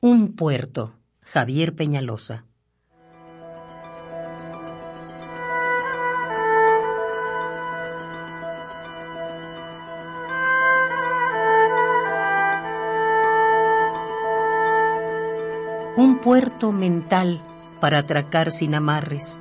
[0.00, 0.92] Un puerto,
[1.22, 2.44] Javier Peñalosa.
[15.96, 17.40] Un puerto mental
[17.80, 19.40] para atracar sin amarres.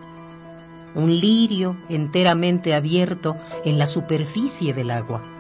[0.96, 5.37] Un lirio enteramente abierto en la superficie del agua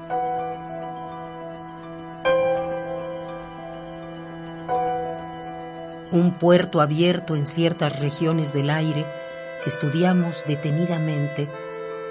[6.12, 9.06] un puerto abierto en ciertas regiones del aire
[9.64, 11.48] que estudiamos detenidamente,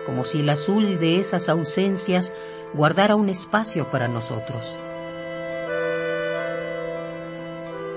[0.05, 2.33] como si el azul de esas ausencias
[2.75, 4.77] guardara un espacio para nosotros.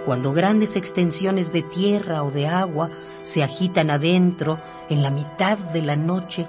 [0.05, 2.89] Cuando grandes extensiones de tierra o de agua
[3.21, 4.59] se agitan adentro
[4.89, 6.47] en la mitad de la noche,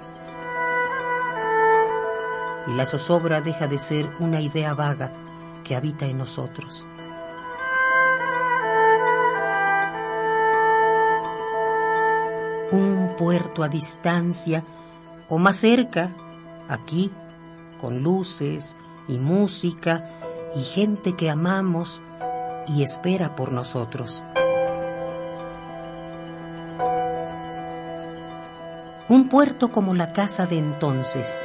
[2.67, 5.11] y la zozobra deja de ser una idea vaga
[5.63, 6.85] que habita en nosotros.
[12.71, 14.63] Un puerto a distancia
[15.29, 16.09] o más cerca,
[16.67, 17.11] aquí,
[17.79, 20.09] con luces y música
[20.55, 22.01] y gente que amamos
[22.67, 24.23] y espera por nosotros.
[29.09, 31.41] Un puerto como la casa de entonces.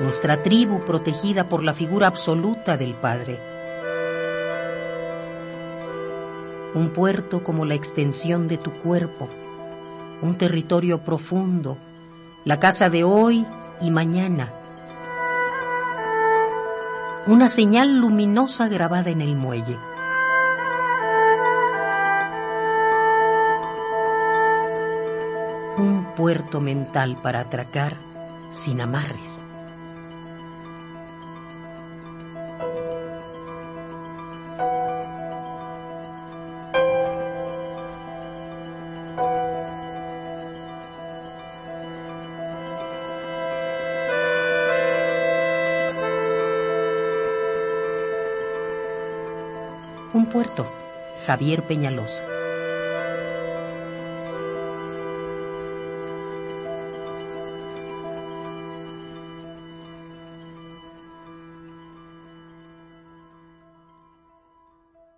[0.00, 3.53] Nuestra tribu protegida por la figura absoluta del Padre
[6.74, 9.28] un puerto como la extensión de tu cuerpo,
[10.22, 11.78] un territorio profundo,
[12.44, 13.46] la casa de hoy
[13.80, 14.52] y mañana,
[17.26, 19.78] una señal luminosa grabada en el muelle.
[25.78, 27.96] Un puerto mental para atracar
[28.50, 29.44] sin amarres.
[50.14, 50.64] Un puerto,
[51.26, 52.24] Javier Peñalosa.